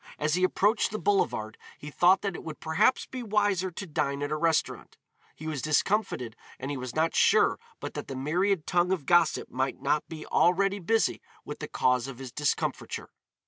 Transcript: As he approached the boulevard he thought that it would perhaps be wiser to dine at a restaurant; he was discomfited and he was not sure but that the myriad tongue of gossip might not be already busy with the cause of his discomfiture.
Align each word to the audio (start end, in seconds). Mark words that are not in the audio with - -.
As 0.17 0.33
he 0.33 0.43
approached 0.43 0.89
the 0.89 0.97
boulevard 0.97 1.59
he 1.77 1.91
thought 1.91 2.23
that 2.23 2.33
it 2.35 2.43
would 2.43 2.59
perhaps 2.59 3.05
be 3.05 3.21
wiser 3.21 3.69
to 3.69 3.85
dine 3.85 4.23
at 4.23 4.31
a 4.31 4.35
restaurant; 4.35 4.97
he 5.35 5.45
was 5.45 5.61
discomfited 5.61 6.35
and 6.57 6.71
he 6.71 6.75
was 6.77 6.95
not 6.95 7.13
sure 7.13 7.59
but 7.79 7.93
that 7.93 8.07
the 8.07 8.15
myriad 8.15 8.65
tongue 8.65 8.91
of 8.91 9.05
gossip 9.05 9.51
might 9.51 9.79
not 9.79 10.09
be 10.09 10.25
already 10.25 10.79
busy 10.79 11.21
with 11.45 11.59
the 11.59 11.67
cause 11.67 12.07
of 12.07 12.17
his 12.17 12.31
discomfiture. 12.31 13.11